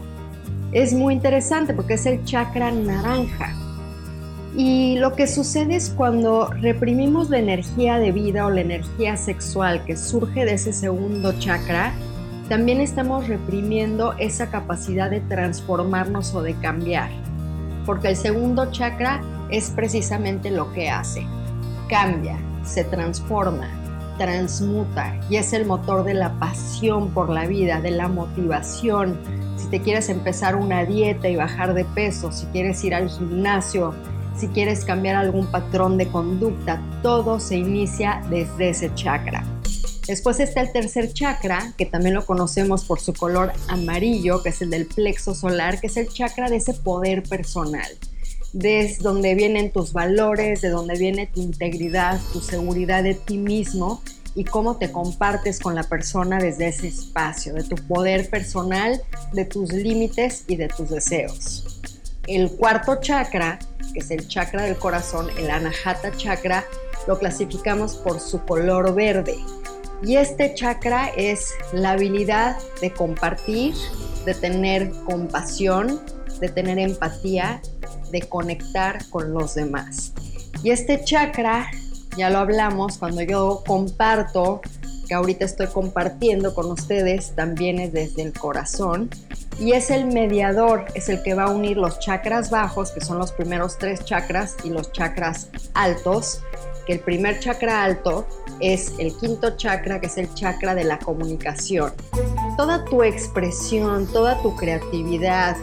es 0.74 0.92
muy 0.92 1.14
interesante 1.14 1.74
porque 1.74 1.94
es 1.94 2.06
el 2.06 2.26
chakra 2.26 2.72
naranja. 2.72 3.56
Y 4.58 4.98
lo 4.98 5.16
que 5.16 5.28
sucede 5.28 5.78
es 5.78 5.92
cuando 5.92 6.48
reprimimos 6.48 7.30
la 7.30 7.40
energía 7.40 8.00
de 8.00 8.12
vida 8.12 8.46
o 8.46 8.50
la 8.50 8.60
energía 8.60 9.16
sexual 9.16 9.86
que 9.86 9.96
surge 9.96 10.44
de 10.44 10.56
ese 10.56 10.74
segundo 10.74 11.40
chakra, 11.40 11.94
también 12.50 12.82
estamos 12.82 13.30
reprimiendo 13.30 14.14
esa 14.18 14.52
capacidad 14.52 15.10
de 15.10 15.22
transformarnos 15.22 16.36
o 16.36 16.42
de 16.42 16.54
cambiar. 16.56 17.12
Porque 17.86 18.10
el 18.10 18.16
segundo 18.16 18.72
chakra 18.72 19.22
es 19.50 19.70
precisamente 19.70 20.52
lo 20.52 20.72
que 20.74 20.90
hace. 20.90 21.26
Cambia, 21.90 22.38
se 22.64 22.84
transforma, 22.84 23.70
transmuta 24.18 25.20
y 25.30 25.38
es 25.38 25.54
el 25.54 25.66
motor 25.66 26.04
de 26.04 26.14
la 26.14 26.34
pasión 26.40 27.10
por 27.10 27.30
la 27.30 27.46
vida, 27.48 27.82
de 27.82 27.92
la 27.92 28.08
motivación. 28.08 29.18
Si 29.58 29.68
te 29.68 29.82
quieres 29.82 30.10
empezar 30.10 30.56
una 30.56 30.86
dieta 30.86 31.28
y 31.30 31.36
bajar 31.36 31.74
de 31.74 31.86
peso, 31.86 32.32
si 32.32 32.46
quieres 32.48 32.84
ir 32.84 32.96
al 32.96 33.10
gimnasio, 33.10 33.94
si 34.36 34.48
quieres 34.48 34.86
cambiar 34.86 35.16
algún 35.16 35.48
patrón 35.48 35.98
de 35.98 36.08
conducta, 36.08 36.82
todo 37.04 37.40
se 37.40 37.58
inicia 37.58 38.22
desde 38.30 38.70
ese 38.70 38.94
chakra. 38.96 39.44
Después 40.08 40.40
está 40.40 40.62
el 40.62 40.72
tercer 40.72 41.14
chakra, 41.14 41.74
que 41.78 41.86
también 41.86 42.16
lo 42.16 42.26
conocemos 42.26 42.86
por 42.86 43.00
su 43.00 43.14
color 43.14 43.54
amarillo, 43.68 44.42
que 44.42 44.50
es 44.50 44.62
el 44.62 44.70
del 44.70 44.88
plexo 44.88 45.36
solar, 45.36 45.80
que 45.80 45.88
es 45.88 45.98
el 45.98 46.10
chakra 46.10 46.50
de 46.50 46.58
ese 46.58 46.74
poder 46.74 47.24
personal 47.24 47.88
de 48.54 48.98
donde 49.00 49.36
vienen 49.36 49.72
tus 49.72 49.94
valores, 49.94 50.62
de 50.62 50.70
donde 50.70 50.98
viene 50.98 51.28
tu 51.28 51.42
integridad, 51.42 52.20
tu 52.34 52.42
seguridad 52.42 53.04
de 53.04 53.14
ti 53.14 53.38
mismo 53.38 54.02
y 54.36 54.44
cómo 54.44 54.78
te 54.78 54.92
compartes 54.92 55.60
con 55.60 55.76
la 55.76 55.84
persona 55.84 56.38
desde 56.38 56.68
ese 56.68 56.88
espacio, 56.88 57.54
de 57.54 57.64
tu 57.64 57.76
poder 57.76 58.30
personal, 58.30 59.02
de 59.34 59.46
tus 59.46 59.72
límites 59.72 60.46
y 60.48 60.56
de 60.56 60.68
tus 60.68 60.90
deseos. 60.90 61.82
El 62.28 62.52
cuarto 62.52 62.98
chakra, 63.02 63.60
que 63.94 64.00
es 64.00 64.12
el 64.12 64.28
chakra 64.28 64.64
del 64.64 64.78
corazón, 64.78 65.28
el 65.38 65.50
anahata 65.50 66.16
chakra, 66.16 66.66
lo 67.08 67.18
clasificamos 67.20 67.96
por 67.96 68.20
su 68.20 68.46
color 68.46 68.94
verde. 68.94 69.38
Y 70.04 70.18
este 70.18 70.54
chakra 70.54 71.10
es 71.16 71.54
la 71.74 71.92
habilidad 71.92 72.58
de 72.82 72.92
compartir, 72.92 73.76
de 74.26 74.34
tener 74.34 74.92
compasión, 75.06 76.02
de 76.40 76.50
tener 76.50 76.80
empatía 76.80 77.62
de 78.12 78.22
conectar 78.22 79.08
con 79.10 79.34
los 79.34 79.56
demás. 79.56 80.14
Y 80.64 80.72
este 80.72 81.04
chakra, 81.04 81.72
ya 82.18 82.30
lo 82.30 82.40
hablamos, 82.40 82.98
cuando 82.98 83.22
yo 83.22 83.64
comparto, 83.66 84.62
que 85.08 85.16
ahorita 85.16 85.46
estoy 85.46 85.68
compartiendo 85.68 86.54
con 86.54 86.70
ustedes, 86.72 87.36
también 87.36 87.80
es 87.80 87.94
desde 87.94 88.22
el 88.22 88.34
corazón. 88.34 89.10
y 89.60 89.74
es 89.74 89.92
el 89.92 90.06
mediador, 90.06 90.86
es 90.96 91.08
el 91.08 91.22
que 91.22 91.36
va 91.36 91.44
a 91.44 91.52
unir 91.52 91.78
los 91.78 92.00
chakras 92.00 92.50
bajos, 92.50 92.92
que 92.92 93.02
son 93.02 93.20
los 93.20 93.32
primeros 93.32 93.78
tres 93.78 94.04
chakras, 94.04 94.56
y 94.64 94.70
los 94.70 94.92
chakras 94.92 95.50
altos, 95.76 96.42
que 96.86 96.94
el 96.94 97.00
primer 97.00 97.40
chakra 97.40 97.84
alto 97.84 98.26
es 98.60 98.94
el 98.98 99.16
quinto 99.18 99.56
chakra, 99.58 100.00
que 100.00 100.08
es 100.08 100.18
el 100.18 100.34
chakra 100.34 100.76
de 100.76 100.84
la 100.84 101.00
comunicación. 101.00 101.94
Toda 102.58 102.86
tu 102.86 103.04
expresión, 103.04 104.08
toda 104.08 104.42
tu 104.42 104.56
creatividad, 104.56 105.58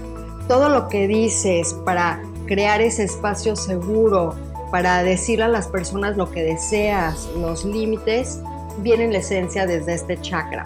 todo 0.49 0.69
lo 0.69 0.89
que 0.89 1.07
dices 1.07 1.75
para 1.85 2.21
crear 2.47 2.81
ese 2.81 3.05
espacio 3.05 3.55
seguro, 3.55 4.35
para 4.71 5.03
decirle 5.03 5.45
a 5.45 5.49
las 5.49 5.69
personas 5.69 6.17
lo 6.17 6.31
que 6.31 6.43
deseas, 6.43 7.29
los 7.37 7.65
límites, 7.65 8.41
viene 8.79 9.05
en 9.05 9.13
la 9.13 9.19
esencia 9.19 9.67
desde 9.67 9.95
este 9.95 10.21
chakra. 10.21 10.65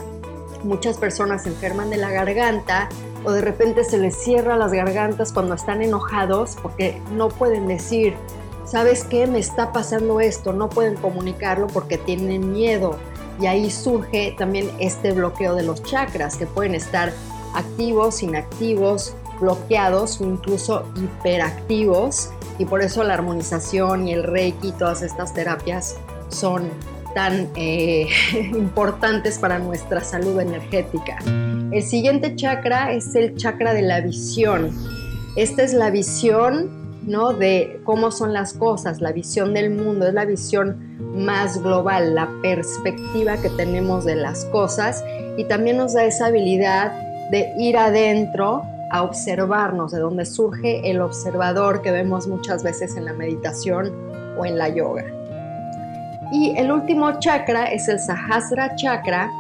Muchas 0.65 0.97
personas 0.97 1.43
se 1.43 1.49
enferman 1.49 1.91
de 1.91 1.97
la 1.97 2.11
garganta 2.11 2.89
o 3.25 3.33
de 3.33 3.41
repente 3.41 3.85
se 3.85 3.99
les 3.99 4.17
cierra 4.17 4.57
las 4.57 4.73
gargantas 4.73 5.33
cuando 5.33 5.55
están 5.55 5.83
enojados 5.83 6.57
porque 6.63 7.01
no 7.13 7.29
pueden 7.29 7.67
decir, 7.67 8.15
¿sabes 8.73 9.05
qué? 9.05 9.27
Me 9.27 9.39
está 9.39 9.71
pasando 9.71 10.19
esto, 10.19 10.55
no 10.55 10.71
pueden 10.71 10.95
comunicarlo 10.95 11.67
porque 11.67 11.99
tienen 11.99 12.53
miedo. 12.53 12.97
Y 13.39 13.45
ahí 13.45 13.71
surge 13.71 14.35
también 14.39 14.71
este 14.79 15.13
bloqueo 15.13 15.55
de 15.55 15.63
los 15.63 15.83
chakras 15.83 16.39
que 16.39 16.47
pueden 16.47 16.75
estar 16.75 17.13
activos, 17.55 18.23
inactivos, 18.23 19.15
bloqueados 19.39 20.23
o 20.23 20.25
incluso 20.25 20.87
hiperactivos. 20.97 22.31
Y 22.59 22.65
por 22.65 22.81
eso 22.81 23.05
la 23.05 23.13
armonización 23.13 24.09
y 24.09 24.15
el 24.15 24.23
reiki 24.23 24.73
todas 24.73 25.03
estas 25.03 25.35
terapias 25.35 25.97
son 26.29 26.71
tan 27.15 27.51
eh, 27.57 28.09
importantes 28.55 29.39
para 29.39 29.59
nuestra 29.59 30.03
salud 30.03 30.41
energética. 30.41 31.19
El 31.27 31.83
siguiente 31.83 32.37
chakra 32.37 32.95
es 32.95 33.15
el 33.17 33.37
chakra 33.37 33.75
de 33.75 33.83
la 33.83 34.01
visión. 34.01 34.71
Esta 35.37 35.63
es 35.63 35.75
la 35.75 35.91
visión 35.91 36.82
¿no? 37.07 37.33
de 37.33 37.81
cómo 37.85 38.11
son 38.11 38.33
las 38.33 38.53
cosas, 38.55 39.01
la 39.01 39.13
visión 39.13 39.55
del 39.55 39.71
mundo, 39.71 40.07
es 40.07 40.15
la 40.15 40.25
visión 40.25 40.99
más 41.15 41.63
global, 41.63 42.15
la 42.15 42.29
perspectiva 42.43 43.37
que 43.37 43.51
tenemos 43.51 44.05
de 44.05 44.17
las 44.17 44.45
cosas 44.47 45.05
y 45.37 45.45
también 45.45 45.77
nos 45.77 45.95
da 45.95 46.05
esa 46.05 46.27
habilidad 46.27 46.93
de 47.31 47.53
ir 47.59 47.77
adentro 47.77 48.63
a 48.91 49.03
observarnos, 49.03 49.93
de 49.93 50.01
donde 50.01 50.27
surge 50.27 50.91
el 50.91 51.01
observador 51.01 51.81
que 51.81 51.91
vemos 51.91 52.27
muchas 52.27 52.63
veces 52.63 52.97
en 52.97 53.07
la 53.07 53.15
meditación 53.15 53.91
o 54.39 54.45
en 54.45 54.59
la 54.59 54.69
yoga. 54.69 55.05
Y 56.31 56.57
el 56.57 56.71
último 56.71 57.19
chakra 57.19 57.67
es 57.67 57.89
el 57.89 57.99
Sahasra 57.99 58.75
Chakra, 58.77 59.31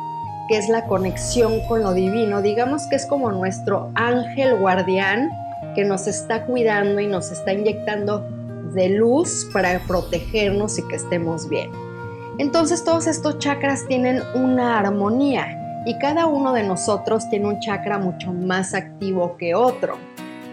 que 0.49 0.59
es 0.59 0.69
la 0.69 0.87
conexión 0.87 1.61
con 1.69 1.83
lo 1.83 1.95
divino. 1.95 2.43
Digamos 2.43 2.87
que 2.87 2.97
es 2.97 3.07
como 3.07 3.31
nuestro 3.31 3.91
ángel 3.95 4.59
guardián 4.59 5.31
que 5.75 5.85
nos 5.85 6.07
está 6.07 6.45
cuidando 6.47 7.01
y 7.01 7.07
nos 7.07 7.31
está 7.31 7.53
inyectando 7.53 8.27
de 8.75 8.91
luz 8.91 9.49
para 9.53 9.79
protegernos 9.81 10.79
y 10.79 10.89
que 10.89 10.97
estemos 10.97 11.49
bien. 11.49 11.71
Entonces 12.39 12.85
todos 12.85 13.07
estos 13.07 13.39
chakras 13.39 13.87
tienen 13.87 14.23
una 14.35 14.79
armonía 14.79 15.83
y 15.85 15.99
cada 15.99 16.27
uno 16.27 16.53
de 16.53 16.63
nosotros 16.63 17.29
tiene 17.29 17.49
un 17.49 17.61
chakra 17.61 17.99
mucho 17.99 18.33
más 18.33 18.75
activo 18.75 19.37
que 19.37 19.55
otro. 19.55 19.99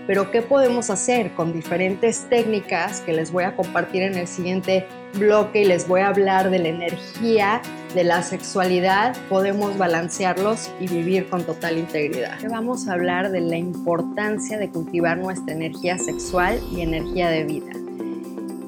Pero 0.08 0.32
¿qué 0.32 0.42
podemos 0.42 0.90
hacer 0.90 1.32
con 1.34 1.54
diferentes 1.54 2.26
técnicas 2.30 3.02
que 3.02 3.14
les 3.14 3.32
voy 3.32 3.44
a 3.44 3.56
compartir 3.56 4.02
en 4.02 4.16
el 4.16 4.28
siguiente 4.28 4.86
bloque 5.14 5.62
y 5.62 5.66
les 5.66 5.88
voy 5.88 6.02
a 6.02 6.08
hablar 6.08 6.50
de 6.50 6.60
la 6.60 6.70
energía, 6.70 7.62
de 7.94 8.04
la 8.04 8.24
sexualidad? 8.24 9.16
Podemos 9.30 9.78
balancearlos 9.78 10.70
y 10.80 10.88
vivir 10.88 11.30
con 11.30 11.44
total 11.44 11.78
integridad. 11.78 12.38
Vamos 12.50 12.88
a 12.88 12.94
hablar 12.94 13.32
de 13.32 13.42
la 13.42 13.58
importancia 13.58 14.58
de 14.58 14.70
cultivar 14.70 15.18
nuestra 15.18 15.54
energía 15.54 15.98
sexual 15.98 16.60
y 16.72 16.82
energía 16.82 17.30
de 17.30 17.44
vida. 17.44 17.72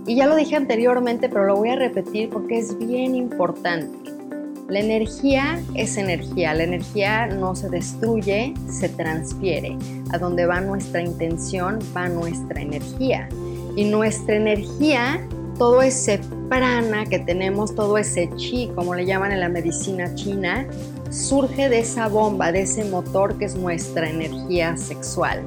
Y 0.08 0.16
ya 0.16 0.28
lo 0.28 0.36
dije 0.36 0.56
anteriormente, 0.56 1.30
pero 1.30 1.46
lo 1.46 1.56
voy 1.56 1.70
a 1.70 1.76
repetir 1.76 2.30
porque 2.30 2.58
es 2.58 2.78
bien 2.78 3.16
importante. 3.16 4.12
La 4.68 4.80
energía 4.80 5.62
es 5.76 5.98
energía, 5.98 6.54
la 6.54 6.64
energía 6.64 7.28
no 7.28 7.56
se 7.56 7.70
destruye, 7.70 8.54
se 8.70 8.88
transfiere. 8.88 9.78
A 10.12 10.18
donde 10.18 10.46
va 10.46 10.62
nuestra 10.62 11.02
intención, 11.02 11.80
va 11.96 12.08
nuestra 12.08 12.62
energía. 12.62 13.28
Y 13.76 13.84
nuestra 13.86 14.36
energía, 14.36 15.20
todo 15.62 15.84
ese 15.84 16.20
prana 16.50 17.06
que 17.06 17.20
tenemos, 17.20 17.76
todo 17.76 18.00
ese 18.00 18.32
chi, 18.36 18.72
como 18.74 18.96
le 18.96 19.06
llaman 19.06 19.32
en 19.32 19.42
la 19.42 19.48
medicina 19.48 20.16
china, 20.16 20.68
surge 21.12 21.70
de 21.70 21.78
esa 21.78 22.08
bomba, 22.08 22.52
de 22.52 22.62
ese 22.62 22.84
motor 22.86 23.38
que 23.38 23.46
es 23.46 23.56
nuestra 23.56 24.10
energía 24.10 24.76
sexual. 24.76 25.44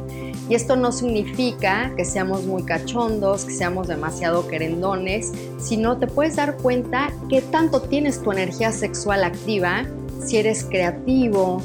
Y 0.49 0.54
esto 0.54 0.76
no 0.76 0.92
significa 0.92 1.92
que 1.97 2.04
seamos 2.04 2.44
muy 2.44 2.62
cachondos, 2.62 3.44
que 3.44 3.54
seamos 3.54 3.88
demasiado 3.88 4.47
querendones, 4.47 5.33
sino 5.59 5.99
te 5.99 6.06
puedes 6.06 6.37
dar 6.37 6.59
cuenta 6.59 7.12
que 7.28 7.42
tanto 7.42 7.83
tienes 7.83 8.23
tu 8.23 8.30
energía 8.30 8.71
sexual 8.71 9.25
activa 9.25 9.85
si 10.25 10.37
eres 10.37 10.62
creativo, 10.62 11.61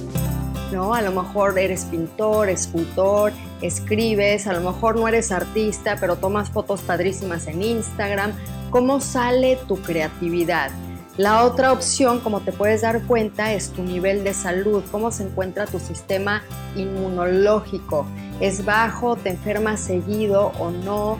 ¿no? 0.72 0.94
A 0.94 1.02
lo 1.02 1.12
mejor 1.12 1.58
eres 1.58 1.86
pintor, 1.86 2.50
escultor, 2.50 3.32
escribes, 3.62 4.48
a 4.48 4.54
lo 4.54 4.62
mejor 4.62 4.98
no 4.98 5.08
eres 5.08 5.32
artista, 5.32 5.98
pero 6.00 6.18
tomas 6.18 6.50
fotos 6.50 6.82
padrísimas 6.82 7.48
en 7.48 7.62
Instagram. 7.62 8.34
¿Cómo 8.70 9.02
sale 9.02 9.58
tu 9.68 9.82
creatividad? 9.82 10.72
La 11.18 11.44
otra 11.44 11.74
opción, 11.74 12.22
como 12.22 12.40
te 12.40 12.54
puedes 12.54 12.82
dar 12.82 13.02
cuenta, 13.04 13.52
es 13.52 13.72
tu 13.72 13.84
nivel 13.84 14.24
de 14.24 14.34
salud, 14.34 14.84
cómo 14.90 15.12
se 15.12 15.24
encuentra 15.24 15.66
tu 15.66 15.80
sistema 15.80 16.44
inmunológico. 16.78 18.06
¿Es 18.40 18.64
bajo? 18.64 19.18
¿Te 19.18 19.32
enfermas 19.32 19.82
seguido 19.82 20.54
o 20.60 20.72
no? 20.72 21.18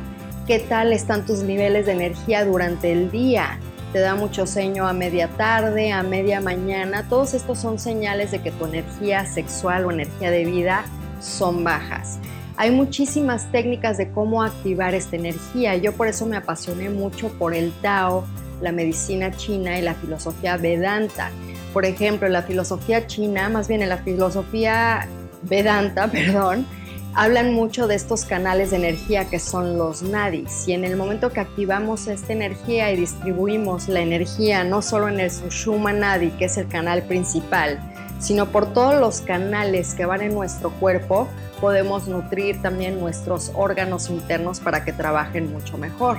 ¿Qué 0.48 0.60
tal 0.60 0.94
están 0.94 1.26
tus 1.26 1.40
niveles 1.40 1.86
de 1.86 1.92
energía 1.92 2.46
durante 2.46 2.94
el 2.94 3.12
día? 3.12 3.60
¿Te 3.92 3.98
da 3.98 4.14
mucho 4.14 4.46
sueño 4.46 4.88
a 4.88 4.94
media 4.94 5.30
tarde, 5.30 5.92
a 5.92 6.04
media 6.04 6.42
mañana? 6.42 7.10
Todos 7.10 7.34
estos 7.34 7.58
son 7.58 7.80
señales 7.80 8.30
de 8.30 8.40
que 8.40 8.52
tu 8.52 8.68
energía 8.68 9.26
sexual 9.26 9.86
o 9.86 9.92
energía 9.92 10.30
de 10.30 10.46
vida 10.46 10.86
son 11.20 11.64
bajas. 11.64 12.20
Hay 12.56 12.70
muchísimas 12.70 13.52
técnicas 13.52 13.98
de 13.98 14.12
cómo 14.12 14.44
activar 14.44 14.94
esta 14.94 15.16
energía. 15.16 15.76
Yo 15.76 15.94
por 15.94 16.08
eso 16.08 16.28
me 16.28 16.38
apasioné 16.38 16.92
mucho 16.92 17.30
por 17.30 17.56
el 17.56 17.72
Tao, 17.82 18.26
la 18.62 18.72
medicina 18.72 19.32
china 19.32 19.80
y 19.80 19.82
la 19.82 19.96
filosofía 19.96 20.58
Vedanta. 20.58 21.32
Por 21.74 21.84
ejemplo, 21.86 22.30
la 22.30 22.44
filosofía 22.44 23.08
china, 23.08 23.50
más 23.50 23.68
bien 23.68 23.82
en 23.82 23.90
la 23.90 23.98
filosofía 23.98 25.08
Vedanta, 25.42 26.08
perdón, 26.12 26.68
hablan 27.16 27.54
mucho 27.54 27.88
de 27.88 27.96
estos 27.96 28.26
canales 28.26 28.72
de 28.72 28.78
energía 28.78 29.30
que 29.30 29.40
son 29.40 29.78
los 29.78 30.02
nadis 30.02 30.68
y 30.68 30.74
en 30.74 30.86
el 30.86 30.96
momento 30.96 31.32
que 31.32 31.40
activamos 31.40 32.08
esta 32.08 32.34
energía 32.34 32.92
y 32.92 32.98
distribuimos 32.98 33.88
la 33.88 34.02
energía 34.02 34.64
no 34.64 34.82
solo 34.82 35.10
en 35.10 35.20
el 35.20 35.32
Sushuma 35.32 35.92
Nadi, 35.94 36.30
que 36.32 36.46
es 36.46 36.58
el 36.58 36.68
canal 36.68 37.04
principal, 37.04 37.80
sino 38.20 38.48
por 38.52 38.74
todos 38.74 39.00
los 39.00 39.22
canales 39.22 39.96
que 39.96 40.06
van 40.06 40.22
en 40.22 40.34
nuestro 40.34 40.72
cuerpo, 40.72 41.28
podemos 41.60 42.08
nutrir 42.08 42.62
también 42.62 43.00
nuestros 43.00 43.52
órganos 43.56 44.10
internos 44.10 44.60
para 44.60 44.84
que 44.84 44.94
trabajen 44.94 45.52
mucho 45.52 45.78
mejor. 45.78 46.18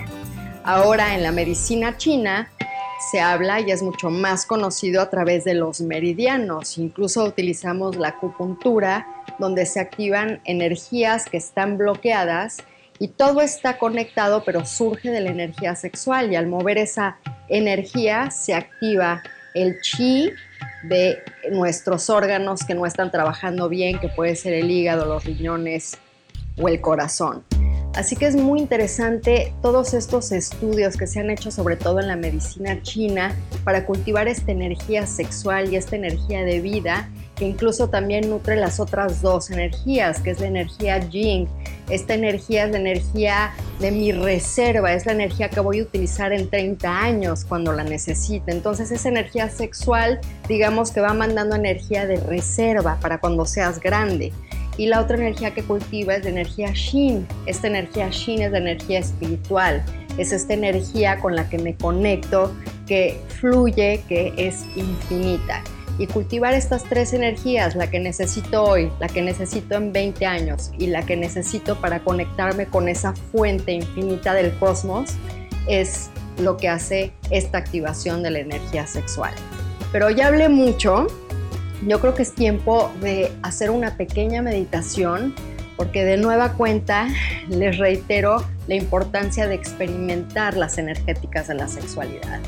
Ahora 0.64 1.14
en 1.14 1.23
la 1.23 1.32
medicina 1.32 1.97
china 1.97 2.50
se 3.11 3.20
habla 3.20 3.61
y 3.61 3.70
es 3.70 3.82
mucho 3.82 4.11
más 4.11 4.44
conocido 4.44 5.00
a 5.00 5.09
través 5.09 5.44
de 5.44 5.54
los 5.54 5.80
meridianos. 5.80 6.76
Incluso 6.76 7.25
utilizamos 7.25 7.97
la 7.97 8.09
acupuntura 8.09 9.06
donde 9.40 9.66
se 9.66 9.80
activan 9.80 10.40
energías 10.44 11.25
que 11.25 11.38
están 11.38 11.78
bloqueadas 11.78 12.59
y 13.00 13.09
todo 13.09 13.40
está 13.40 13.78
conectado 13.78 14.44
pero 14.44 14.64
surge 14.64 15.11
de 15.11 15.20
la 15.20 15.30
energía 15.30 15.75
sexual 15.75 16.30
y 16.30 16.37
al 16.37 16.47
mover 16.47 16.78
esa 16.78 17.16
energía 17.49 18.30
se 18.30 18.54
activa 18.54 19.23
el 19.54 19.80
chi 19.80 20.30
de 20.85 21.18
nuestros 21.50 22.09
órganos 22.11 22.64
que 22.64 22.75
no 22.75 22.87
están 22.87 23.11
trabajando 23.11 23.68
bien, 23.68 23.99
que 23.99 24.09
puede 24.09 24.37
ser 24.37 24.54
el 24.54 24.70
hígado, 24.70 25.06
los 25.06 25.25
riñones 25.25 25.99
o 26.56 26.68
el 26.68 26.80
corazón. 26.80 27.44
Así 27.94 28.14
que 28.14 28.26
es 28.26 28.37
muy 28.37 28.61
interesante 28.61 29.52
todos 29.62 29.94
estos 29.94 30.30
estudios 30.30 30.97
que 30.97 31.09
se 31.09 31.18
han 31.18 31.28
hecho 31.28 31.50
sobre 31.50 31.76
todo 31.76 31.99
en 31.99 32.06
la 32.06 32.16
medicina 32.16 32.80
china 32.82 33.35
para 33.64 33.85
cultivar 33.85 34.28
esta 34.28 34.52
energía 34.52 35.06
sexual 35.06 35.73
y 35.73 35.76
esta 35.76 35.97
energía 35.97 36.44
de 36.44 36.61
vida 36.61 37.09
incluso 37.44 37.88
también 37.88 38.28
nutre 38.28 38.56
las 38.56 38.80
otras 38.80 39.23
dos 39.23 39.50
energías, 39.50 40.20
que 40.20 40.30
es 40.30 40.40
la 40.40 40.47
energía 40.47 41.00
Jing. 41.00 41.47
Esta 41.88 42.14
energía 42.14 42.64
es 42.64 42.73
la 42.73 42.78
energía 42.78 43.52
de 43.80 43.90
mi 43.90 44.12
reserva, 44.12 44.92
es 44.92 45.06
la 45.06 45.12
energía 45.12 45.49
que 45.49 45.61
voy 45.61 45.80
a 45.80 45.82
utilizar 45.82 46.32
en 46.32 46.49
30 46.49 47.00
años 47.00 47.44
cuando 47.44 47.73
la 47.73 47.85
necesite. 47.85 48.52
Entonces 48.52 48.90
esa 48.90 49.09
energía 49.09 49.49
sexual, 49.49 50.20
digamos 50.49 50.90
que 50.92 51.00
va 51.00 51.14
mandando 51.14 51.56
energía 51.56 52.06
de 52.06 52.16
reserva 52.16 52.99
para 53.00 53.18
cuando 53.18 53.44
seas 53.44 53.80
grande. 53.80 54.32
Y 54.76 54.87
la 54.87 55.00
otra 55.00 55.16
energía 55.16 55.52
que 55.52 55.62
cultiva 55.62 56.14
es 56.14 56.25
la 56.25 56.30
energía 56.30 56.70
Shin. 56.73 57.26
Esta 57.47 57.66
energía 57.66 58.09
Shin 58.11 58.42
es 58.42 58.52
la 58.52 58.59
energía 58.59 59.00
espiritual. 59.00 59.82
Es 60.16 60.32
esta 60.32 60.54
energía 60.54 61.18
con 61.18 61.37
la 61.37 61.49
que 61.49 61.59
me 61.59 61.75
conecto, 61.75 62.54
que 62.87 63.20
fluye, 63.28 64.02
que 64.09 64.32
es 64.37 64.64
infinita. 64.76 65.62
Y 65.99 66.06
cultivar 66.06 66.54
estas 66.54 66.85
tres 66.85 67.12
energías, 67.12 67.75
la 67.75 67.90
que 67.90 68.00
necesito 68.00 68.64
hoy, 68.64 68.90
la 69.00 69.09
que 69.09 69.23
necesito 69.23 69.75
en 69.75 69.92
20 69.92 70.26
años 70.26 70.70
y 70.78 70.87
la 70.87 71.04
que 71.04 71.16
necesito 71.16 71.76
para 71.80 72.00
conectarme 72.00 72.66
con 72.66 72.88
esa 72.88 73.14
fuente 73.14 73.73
infinita 73.73 74.35
del 74.35 74.52
cosmos, 74.59 75.11
es 75.68 76.11
lo 76.38 76.56
que 76.56 76.68
hace 76.68 77.12
esta 77.30 77.59
activación 77.59 78.23
de 78.23 78.30
la 78.30 78.38
energía 78.40 78.87
sexual. 78.87 79.35
Pero 79.92 80.11
ya 80.11 80.28
hablé 80.28 80.49
mucho, 80.49 81.06
yo 81.87 82.00
creo 82.00 82.14
que 82.14 82.23
es 82.23 82.32
tiempo 82.32 82.90
de 83.00 83.30
hacer 83.42 83.70
una 83.70 83.97
pequeña 83.97 84.42
meditación 84.42 85.35
porque 85.76 86.04
de 86.04 86.18
nueva 86.18 86.52
cuenta 86.52 87.09
les 87.49 87.78
reitero 87.78 88.44
la 88.66 88.75
importancia 88.75 89.47
de 89.47 89.54
experimentar 89.54 90.56
las 90.56 90.76
energéticas 90.76 91.49
de 91.49 91.54
la 91.54 91.68
sexualidad. 91.68 92.40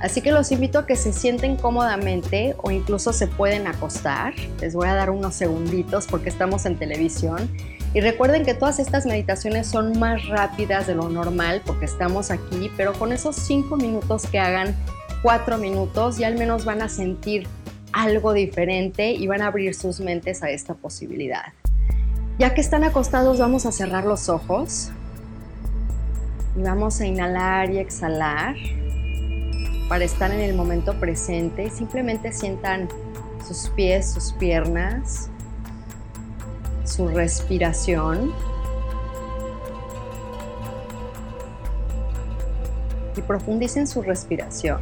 Así 0.00 0.22
que 0.22 0.32
los 0.32 0.50
invito 0.50 0.78
a 0.78 0.86
que 0.86 0.96
se 0.96 1.12
sienten 1.12 1.56
cómodamente 1.56 2.54
o 2.62 2.70
incluso 2.70 3.12
se 3.12 3.26
pueden 3.26 3.66
acostar. 3.66 4.32
Les 4.60 4.74
voy 4.74 4.88
a 4.88 4.94
dar 4.94 5.10
unos 5.10 5.34
segunditos 5.34 6.06
porque 6.06 6.30
estamos 6.30 6.64
en 6.64 6.76
televisión. 6.76 7.50
Y 7.92 8.00
recuerden 8.00 8.44
que 8.44 8.54
todas 8.54 8.78
estas 8.78 9.04
meditaciones 9.04 9.66
son 9.66 9.98
más 9.98 10.26
rápidas 10.28 10.86
de 10.86 10.94
lo 10.94 11.10
normal 11.10 11.60
porque 11.66 11.84
estamos 11.84 12.30
aquí, 12.30 12.70
pero 12.76 12.94
con 12.94 13.12
esos 13.12 13.36
cinco 13.36 13.76
minutos 13.76 14.26
que 14.26 14.38
hagan 14.38 14.74
cuatro 15.22 15.58
minutos 15.58 16.16
ya 16.16 16.28
al 16.28 16.38
menos 16.38 16.64
van 16.64 16.80
a 16.80 16.88
sentir 16.88 17.46
algo 17.92 18.32
diferente 18.32 19.10
y 19.10 19.26
van 19.26 19.42
a 19.42 19.48
abrir 19.48 19.74
sus 19.74 20.00
mentes 20.00 20.42
a 20.42 20.50
esta 20.50 20.74
posibilidad. 20.74 21.52
Ya 22.38 22.54
que 22.54 22.62
están 22.62 22.84
acostados 22.84 23.38
vamos 23.38 23.66
a 23.66 23.72
cerrar 23.72 24.04
los 24.06 24.30
ojos 24.30 24.90
y 26.56 26.62
vamos 26.62 27.00
a 27.00 27.06
inhalar 27.06 27.70
y 27.70 27.78
exhalar 27.78 28.54
para 29.90 30.04
estar 30.04 30.30
en 30.30 30.38
el 30.38 30.54
momento 30.54 30.94
presente. 31.00 31.68
Simplemente 31.68 32.32
sientan 32.32 32.88
sus 33.44 33.70
pies, 33.70 34.08
sus 34.08 34.32
piernas, 34.34 35.28
su 36.84 37.08
respiración. 37.08 38.32
Y 43.16 43.22
profundicen 43.22 43.88
su 43.88 44.00
respiración. 44.02 44.80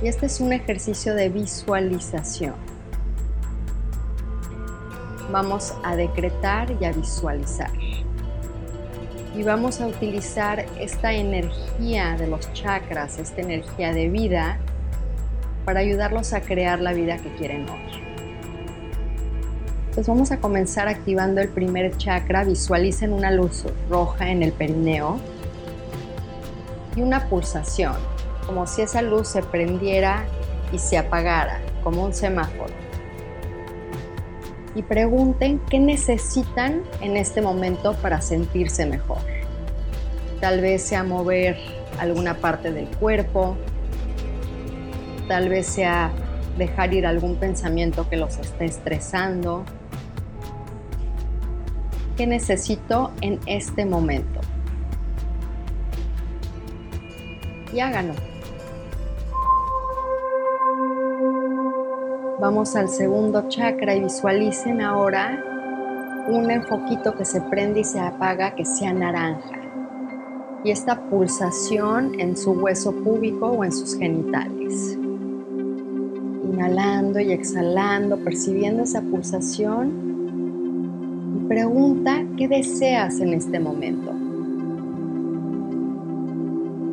Y 0.00 0.06
este 0.06 0.26
es 0.26 0.38
un 0.38 0.52
ejercicio 0.52 1.16
de 1.16 1.28
visualización. 1.28 2.54
Vamos 5.32 5.74
a 5.82 5.96
decretar 5.96 6.70
y 6.80 6.84
a 6.84 6.92
visualizar 6.92 7.87
y 9.38 9.44
vamos 9.44 9.80
a 9.80 9.86
utilizar 9.86 10.66
esta 10.80 11.12
energía 11.12 12.16
de 12.18 12.26
los 12.26 12.52
chakras, 12.54 13.18
esta 13.18 13.40
energía 13.40 13.92
de 13.92 14.08
vida, 14.08 14.58
para 15.64 15.78
ayudarlos 15.78 16.32
a 16.32 16.40
crear 16.40 16.80
la 16.80 16.92
vida 16.92 17.18
que 17.18 17.32
quieren 17.36 17.68
hoy. 17.68 18.02
Entonces 19.90 20.08
vamos 20.08 20.32
a 20.32 20.38
comenzar 20.38 20.88
activando 20.88 21.40
el 21.40 21.50
primer 21.50 21.96
chakra. 21.96 22.42
Visualicen 22.42 23.12
una 23.12 23.30
luz 23.30 23.64
roja 23.88 24.28
en 24.28 24.42
el 24.42 24.50
perineo 24.50 25.20
y 26.96 27.02
una 27.02 27.28
pulsación, 27.28 27.94
como 28.44 28.66
si 28.66 28.82
esa 28.82 29.02
luz 29.02 29.28
se 29.28 29.44
prendiera 29.44 30.24
y 30.72 30.80
se 30.80 30.98
apagara, 30.98 31.60
como 31.84 32.04
un 32.04 32.12
semáforo 32.12 32.87
y 34.78 34.82
pregunten 34.84 35.58
qué 35.68 35.80
necesitan 35.80 36.84
en 37.00 37.16
este 37.16 37.42
momento 37.42 37.94
para 37.94 38.20
sentirse 38.20 38.86
mejor. 38.86 39.18
Tal 40.40 40.60
vez 40.60 40.82
sea 40.82 41.02
mover 41.02 41.56
alguna 41.98 42.34
parte 42.34 42.70
del 42.70 42.86
cuerpo, 42.86 43.56
tal 45.26 45.48
vez 45.48 45.66
sea 45.66 46.12
dejar 46.58 46.94
ir 46.94 47.06
algún 47.06 47.34
pensamiento 47.34 48.08
que 48.08 48.16
los 48.18 48.38
esté 48.38 48.66
estresando. 48.66 49.64
¿Qué 52.16 52.28
necesito 52.28 53.10
en 53.20 53.40
este 53.46 53.84
momento? 53.84 54.40
Y 57.72 57.80
háganlo. 57.80 58.27
Vamos 62.40 62.76
al 62.76 62.88
segundo 62.88 63.48
chakra 63.48 63.96
y 63.96 64.00
visualicen 64.00 64.80
ahora 64.80 65.44
un 66.28 66.48
enfoquito 66.52 67.16
que 67.16 67.24
se 67.24 67.40
prende 67.40 67.80
y 67.80 67.84
se 67.84 67.98
apaga 67.98 68.54
que 68.54 68.64
sea 68.64 68.92
naranja. 68.92 69.58
Y 70.62 70.70
esta 70.70 71.00
pulsación 71.10 72.20
en 72.20 72.36
su 72.36 72.52
hueso 72.52 72.92
púbico 72.92 73.48
o 73.48 73.64
en 73.64 73.72
sus 73.72 73.96
genitales. 73.96 74.96
Inhalando 76.44 77.18
y 77.18 77.32
exhalando, 77.32 78.18
percibiendo 78.18 78.84
esa 78.84 79.02
pulsación. 79.02 79.90
Y 81.38 81.48
pregunta 81.48 82.24
qué 82.36 82.46
deseas 82.46 83.18
en 83.18 83.34
este 83.34 83.58
momento. 83.58 84.12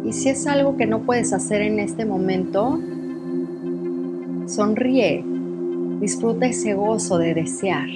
Y 0.03 0.11
si 0.11 0.29
es 0.29 0.47
algo 0.47 0.75
que 0.75 0.87
no 0.87 1.01
puedes 1.01 1.33
hacer 1.33 1.61
en 1.61 1.77
este 1.79 2.03
momento, 2.03 2.79
sonríe 4.47 5.34
Disfruta 5.99 6.47
ese 6.47 6.73
gozo 6.73 7.17
de 7.17 7.33
desear. 7.33 7.87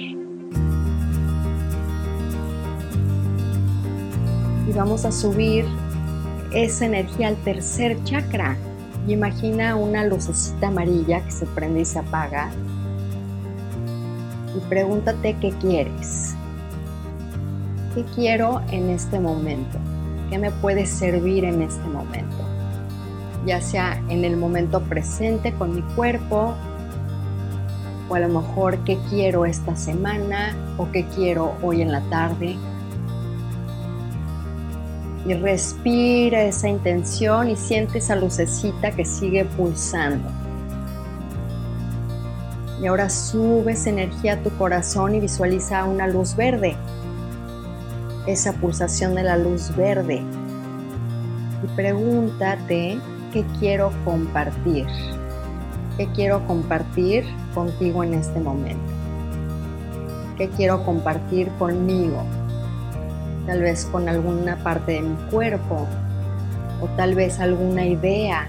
Y 4.66 4.72
vamos 4.74 5.04
a 5.04 5.12
subir 5.12 5.66
esa 6.52 6.86
energía 6.86 7.28
al 7.28 7.36
tercer 7.36 8.02
chakra. 8.04 8.56
Y 9.06 9.12
imagina 9.12 9.76
una 9.76 10.04
lucecita 10.06 10.68
amarilla 10.68 11.22
que 11.24 11.30
se 11.30 11.44
prende 11.46 11.82
y 11.82 11.84
se 11.84 11.98
apaga. 11.98 12.50
Y 14.56 14.60
pregúntate 14.68 15.36
qué 15.38 15.50
quieres. 15.60 16.34
¿Qué 17.94 18.04
quiero 18.14 18.62
en 18.70 18.88
este 18.88 19.20
momento? 19.20 19.78
¿Qué 20.30 20.38
me 20.38 20.50
puede 20.50 20.86
servir 20.86 21.44
en 21.44 21.60
este 21.60 21.86
momento? 21.86 22.36
Ya 23.44 23.60
sea 23.60 24.02
en 24.08 24.24
el 24.24 24.38
momento 24.38 24.80
presente 24.80 25.52
con 25.52 25.74
mi 25.74 25.82
cuerpo 25.94 26.54
o 28.10 28.16
a 28.16 28.20
lo 28.20 28.28
mejor 28.28 28.78
qué 28.84 28.98
quiero 29.08 29.46
esta 29.46 29.76
semana 29.76 30.54
o 30.76 30.90
qué 30.90 31.06
quiero 31.14 31.54
hoy 31.62 31.80
en 31.80 31.92
la 31.92 32.00
tarde. 32.10 32.56
Y 35.26 35.34
respira 35.34 36.42
esa 36.42 36.68
intención 36.68 37.50
y 37.50 37.56
siente 37.56 37.98
esa 37.98 38.16
lucecita 38.16 38.90
que 38.90 39.04
sigue 39.04 39.44
pulsando. 39.44 40.28
Y 42.82 42.86
ahora 42.86 43.08
sube 43.10 43.72
esa 43.72 43.90
energía 43.90 44.34
a 44.34 44.42
tu 44.42 44.50
corazón 44.56 45.14
y 45.14 45.20
visualiza 45.20 45.84
una 45.84 46.08
luz 46.08 46.34
verde. 46.34 46.76
Esa 48.26 48.54
pulsación 48.54 49.14
de 49.14 49.22
la 49.22 49.36
luz 49.36 49.74
verde. 49.76 50.22
Y 51.62 51.66
pregúntate 51.76 52.98
qué 53.32 53.44
quiero 53.60 53.92
compartir. 54.04 54.86
¿Qué 55.96 56.08
quiero 56.14 56.44
compartir 56.46 57.26
contigo 57.54 58.04
en 58.04 58.14
este 58.14 58.40
momento? 58.40 58.92
¿Qué 60.36 60.48
quiero 60.48 60.84
compartir 60.84 61.48
conmigo? 61.58 62.22
Tal 63.46 63.60
vez 63.60 63.84
con 63.84 64.08
alguna 64.08 64.56
parte 64.62 64.92
de 64.92 65.02
mi 65.02 65.16
cuerpo 65.30 65.86
o 66.80 66.86
tal 66.96 67.14
vez 67.14 67.40
alguna 67.40 67.84
idea. 67.84 68.48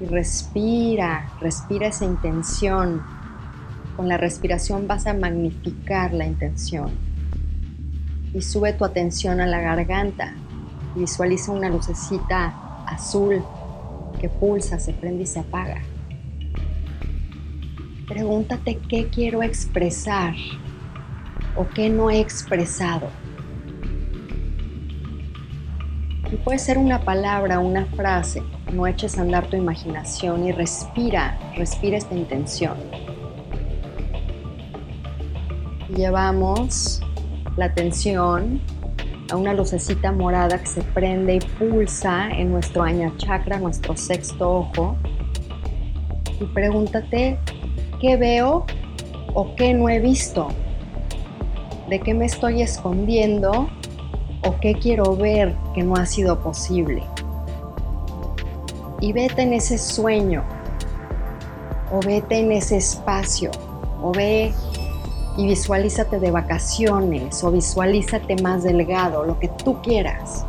Y 0.00 0.06
respira, 0.06 1.30
respira 1.40 1.86
esa 1.86 2.04
intención. 2.04 3.02
Con 3.96 4.08
la 4.08 4.16
respiración 4.16 4.88
vas 4.88 5.06
a 5.06 5.14
magnificar 5.14 6.12
la 6.12 6.26
intención. 6.26 6.90
Y 8.32 8.42
sube 8.42 8.72
tu 8.72 8.84
atención 8.84 9.40
a 9.40 9.46
la 9.46 9.60
garganta. 9.60 10.34
Visualiza 10.96 11.52
una 11.52 11.68
lucecita 11.68 12.84
azul 12.86 13.44
que 14.20 14.28
pulsa, 14.28 14.78
se 14.78 14.92
prende 14.92 15.22
y 15.22 15.26
se 15.26 15.40
apaga. 15.40 15.82
Pregúntate 18.06 18.78
qué 18.88 19.08
quiero 19.08 19.42
expresar 19.42 20.34
o 21.56 21.66
qué 21.68 21.88
no 21.88 22.10
he 22.10 22.20
expresado. 22.20 23.08
Y 26.30 26.36
puede 26.36 26.58
ser 26.58 26.78
una 26.78 27.00
palabra, 27.00 27.58
una 27.58 27.86
frase. 27.86 28.42
No 28.72 28.86
eches 28.86 29.18
a 29.18 29.22
andar 29.22 29.48
tu 29.48 29.56
imaginación 29.56 30.44
y 30.44 30.52
respira, 30.52 31.38
respira 31.56 31.96
esta 31.96 32.14
intención. 32.14 32.76
Llevamos 35.96 37.00
la 37.56 37.64
atención 37.64 38.60
a 39.30 39.36
una 39.36 39.54
lucecita 39.54 40.12
morada 40.12 40.58
que 40.58 40.66
se 40.66 40.82
prende 40.82 41.36
y 41.36 41.40
pulsa 41.40 42.30
en 42.30 42.50
nuestro 42.52 42.82
aña 42.82 43.12
chakra, 43.16 43.58
nuestro 43.58 43.96
sexto 43.96 44.58
ojo. 44.58 44.96
Y 46.40 46.44
pregúntate, 46.44 47.38
¿qué 48.00 48.16
veo 48.16 48.66
o 49.34 49.54
qué 49.56 49.74
no 49.74 49.88
he 49.88 49.98
visto? 49.98 50.48
¿De 51.88 52.00
qué 52.00 52.14
me 52.14 52.26
estoy 52.26 52.62
escondiendo 52.62 53.68
o 54.42 54.56
qué 54.60 54.74
quiero 54.74 55.16
ver 55.16 55.54
que 55.74 55.82
no 55.82 55.94
ha 55.96 56.06
sido 56.06 56.40
posible? 56.40 57.02
y 59.00 59.12
vete 59.12 59.42
en 59.42 59.54
ese 59.54 59.78
sueño, 59.78 60.44
o 61.90 62.00
vete 62.00 62.38
en 62.38 62.52
ese 62.52 62.76
espacio, 62.76 63.50
o 64.02 64.12
ve 64.12 64.52
y 65.36 65.46
visualízate 65.46 66.18
de 66.18 66.30
vacaciones, 66.30 67.42
o 67.44 67.50
visualízate 67.50 68.42
más 68.42 68.62
delgado, 68.62 69.24
lo 69.24 69.38
que 69.38 69.48
tú 69.48 69.80
quieras. 69.82 70.44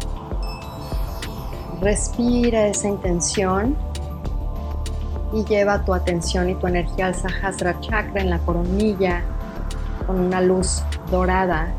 Respira 1.82 2.68
esa 2.68 2.88
intención 2.88 3.76
y 5.34 5.44
lleva 5.46 5.84
tu 5.86 5.94
atención 5.94 6.50
y 6.50 6.56
tu 6.56 6.68
energía 6.68 7.08
al 7.08 7.16
Sahasra 7.16 7.80
Chakra 7.80 8.22
en 8.22 8.30
la 8.30 8.40
coronilla 8.40 9.24
con 10.06 10.20
una 10.20 10.42
luz 10.42 10.84
dorada 11.10 11.74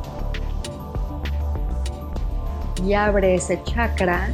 y 2.84 2.94
abre 2.94 3.34
ese 3.34 3.62
chakra 3.64 4.28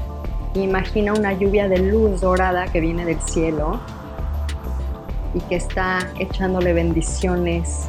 e 0.54 0.60
imagina 0.60 1.12
una 1.12 1.32
lluvia 1.32 1.68
de 1.68 1.78
luz 1.78 2.20
dorada 2.20 2.66
que 2.66 2.80
viene 2.80 3.04
del 3.04 3.20
cielo 3.20 3.80
y 5.34 5.40
que 5.40 5.56
está 5.56 5.98
echándole 6.18 6.72
bendiciones 6.72 7.88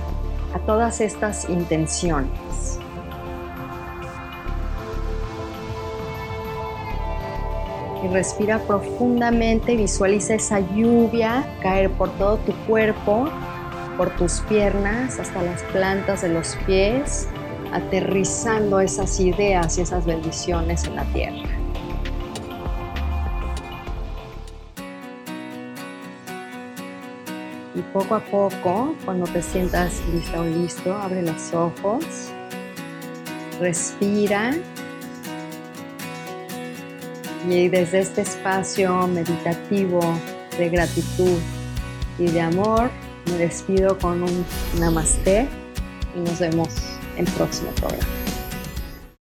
a 0.53 0.59
todas 0.59 1.01
estas 1.01 1.49
intenciones. 1.49 2.79
Y 8.03 8.07
respira 8.07 8.59
profundamente, 8.59 9.75
visualiza 9.75 10.35
esa 10.35 10.59
lluvia 10.59 11.45
caer 11.61 11.91
por 11.91 12.09
todo 12.11 12.37
tu 12.37 12.53
cuerpo, 12.65 13.27
por 13.97 14.09
tus 14.11 14.39
piernas, 14.41 15.19
hasta 15.19 15.41
las 15.41 15.61
plantas 15.63 16.21
de 16.21 16.29
los 16.29 16.55
pies, 16.65 17.27
aterrizando 17.73 18.79
esas 18.79 19.19
ideas 19.19 19.77
y 19.77 19.81
esas 19.81 20.05
bendiciones 20.05 20.85
en 20.85 20.95
la 20.95 21.03
tierra. 21.05 21.58
Poco 27.99 28.15
a 28.15 28.19
poco, 28.21 28.95
cuando 29.03 29.25
te 29.25 29.41
sientas 29.41 30.01
lista 30.13 30.39
o 30.39 30.45
listo, 30.45 30.93
abre 30.93 31.21
los 31.21 31.53
ojos, 31.53 32.31
respira 33.59 34.55
y 37.49 37.67
desde 37.67 37.99
este 37.99 38.21
espacio 38.21 39.05
meditativo 39.07 39.99
de 40.57 40.69
gratitud 40.69 41.39
y 42.17 42.27
de 42.27 42.39
amor, 42.39 42.89
me 43.25 43.37
despido 43.37 43.97
con 43.97 44.23
un 44.23 44.45
namaste 44.79 45.49
y 46.15 46.19
nos 46.19 46.39
vemos 46.39 46.69
en 47.17 47.27
el 47.27 47.33
próximo 47.33 47.71
programa. 47.71 48.18